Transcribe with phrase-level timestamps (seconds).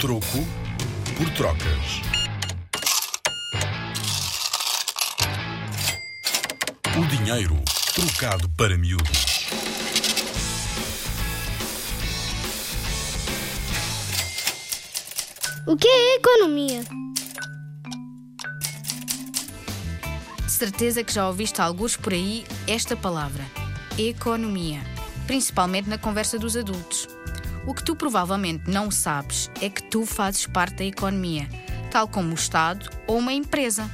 [0.00, 0.44] Troco
[1.16, 2.02] por trocas.
[6.98, 7.56] O dinheiro
[7.94, 9.46] trocado para miúdos.
[15.66, 16.82] O que é economia?
[20.44, 23.44] De certeza que já ouviste alguns por aí esta palavra:
[23.96, 24.80] economia,
[25.26, 27.08] principalmente na conversa dos adultos.
[27.66, 31.48] O que tu provavelmente não sabes é que tu fazes parte da economia,
[31.90, 33.90] tal como o Estado ou uma empresa.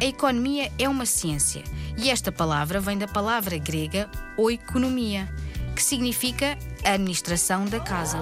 [0.00, 1.62] A economia é uma ciência
[1.96, 5.28] e esta palavra vem da palavra grega oikonomia,
[5.76, 8.18] que significa administração da casa.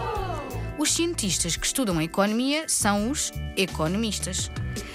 [0.79, 4.51] Os cientistas que estudam a economia são os economistas.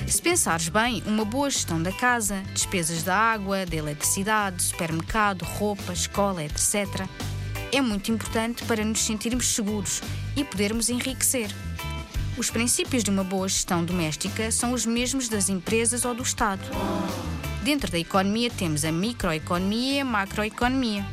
[0.06, 5.94] Se pensares bem, uma boa gestão da casa, despesas da água, da eletricidade, supermercado, roupa,
[5.94, 7.08] escola, etc.,
[7.72, 10.02] é muito importante para nos sentirmos seguros
[10.36, 11.50] e podermos enriquecer.
[12.38, 16.62] Os princípios de uma boa gestão doméstica são os mesmos das empresas ou do Estado.
[17.64, 21.06] Dentro da economia temos a microeconomia e a macroeconomia.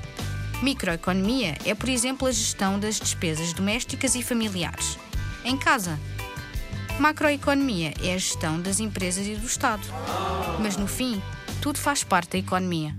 [0.63, 4.99] Microeconomia é, por exemplo, a gestão das despesas domésticas e familiares.
[5.45, 5.99] Em casa.
[6.99, 9.83] Macroeconomia é a gestão das empresas e do Estado.
[10.61, 11.21] Mas no fim,
[11.61, 12.95] tudo faz parte da economia.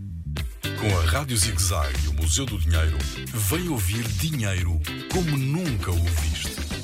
[0.80, 2.98] Com a Rádio ZigZag e o Museu do Dinheiro,
[3.34, 4.80] vem ouvir dinheiro
[5.12, 6.75] como nunca o viste.